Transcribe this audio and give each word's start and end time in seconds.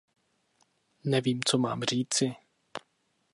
Nevím, 1.03 1.39
co 1.43 1.57
mám 1.57 1.83
říci. 1.83 2.35